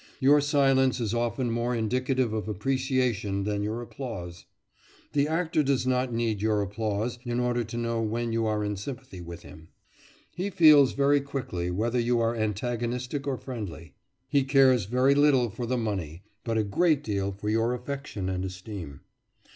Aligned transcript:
Your 0.19 0.41
silence 0.41 0.99
is 0.99 1.13
often 1.13 1.51
more 1.51 1.75
indicative 1.75 2.33
of 2.33 2.47
appreciation 2.47 3.43
than 3.43 3.61
your 3.61 3.83
applause. 3.83 4.45
The 5.13 5.27
actor 5.27 5.61
does 5.61 5.85
not 5.85 6.11
need 6.11 6.41
your 6.41 6.63
applause 6.63 7.19
in 7.23 7.39
order 7.39 7.63
to 7.65 7.77
know 7.77 8.01
when 8.01 8.31
you 8.33 8.47
are 8.47 8.63
in 8.63 8.77
sympathy 8.77 9.21
with 9.21 9.43
him. 9.43 9.67
He 10.33 10.49
feels 10.49 10.93
very 10.93 11.21
quickly 11.21 11.69
whether 11.69 11.99
you 11.99 12.19
are 12.19 12.33
antagonistic 12.35 13.27
or 13.27 13.37
friendly. 13.37 13.93
He 14.27 14.43
cares 14.43 14.85
very 14.85 15.13
little 15.13 15.51
for 15.51 15.67
the 15.67 15.77
money, 15.77 16.23
but 16.43 16.57
a 16.57 16.63
great 16.63 17.03
deal 17.03 17.31
for 17.33 17.49
your 17.51 17.75
affection 17.75 18.27
and 18.27 18.43
esteem. 18.43 19.01